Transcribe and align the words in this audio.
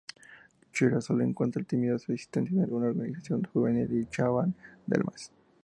Chirac 0.73 1.01
sólo 1.03 1.23
encuentra 1.23 1.61
tímidas 1.61 2.07
resistencias 2.07 2.55
en 2.57 2.63
alguna 2.63 2.87
organización 2.87 3.43
juvenil 3.53 3.87
y 3.91 3.97
en 3.97 4.09
Chaban-Delmas. 4.09 5.31